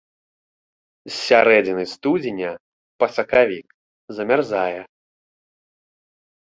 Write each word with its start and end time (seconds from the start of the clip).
З 1.09 1.11
сярэдзіны 1.27 1.83
студзеня 1.93 2.51
па 3.03 3.13
сакавік 3.19 3.67
замярзае. 4.21 4.79